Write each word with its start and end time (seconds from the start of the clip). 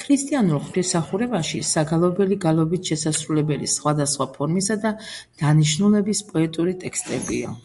ქრისტიანულ 0.00 0.58
ღვთისმსახურებაში 0.66 1.62
საგალობელი 1.68 2.36
გალობით 2.44 2.90
შესასრულებელი 2.92 3.70
სხვადასხვა 3.72 4.26
ფორმისა 4.36 4.76
და 4.84 4.92
დანიშნულების 5.42 6.22
პოეტური 6.30 6.76
ტექსტებია. 6.86 7.56